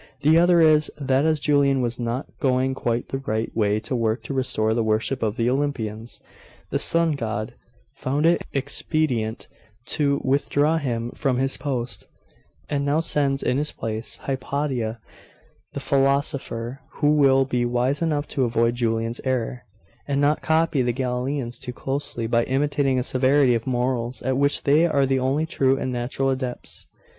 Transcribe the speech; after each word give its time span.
The 0.21 0.35
other 0.39 0.61
is, 0.61 0.91
that 0.97 1.25
as 1.25 1.39
Julian 1.39 1.79
was 1.79 1.99
not 1.99 2.25
going 2.39 2.73
quite 2.73 3.09
the 3.09 3.19
right 3.19 3.55
way 3.55 3.79
to 3.81 3.95
work 3.95 4.23
to 4.23 4.33
restore 4.33 4.73
the 4.73 4.83
worship 4.83 5.21
of 5.21 5.35
the 5.37 5.47
Olympians, 5.47 6.19
the 6.71 6.79
Sun 6.79 7.11
God 7.11 7.53
found 7.97 8.25
it 8.25 8.41
expedient 8.51 9.47
to 9.89 10.19
withdraw 10.23 10.77
him 10.77 11.11
from 11.11 11.37
his 11.37 11.55
post, 11.55 12.07
and 12.67 12.83
now 12.83 12.99
sends 12.99 13.43
in 13.43 13.59
his 13.59 13.71
place 13.71 14.17
Hypatia 14.23 14.99
the 15.73 15.79
philosopher, 15.79 16.79
who 16.93 17.11
will 17.11 17.45
be 17.45 17.63
wise 17.63 18.01
enough 18.01 18.27
to 18.29 18.43
avoid 18.45 18.73
Julian's 18.73 19.21
error, 19.23 19.65
and 20.07 20.19
not 20.19 20.41
copy 20.41 20.81
the 20.81 20.93
Galilaeans 20.93 21.59
too 21.59 21.73
closely, 21.73 22.25
by 22.25 22.43
imitating 22.45 22.97
a 22.97 23.03
severity 23.03 23.53
of 23.53 23.67
morals 23.67 24.23
at 24.23 24.35
which 24.35 24.63
they 24.63 24.87
are 24.87 25.05
the 25.05 25.19
only 25.19 25.45
true 25.45 25.77
and 25.77 25.91
natural 25.93 26.31
adepts. 26.31 26.87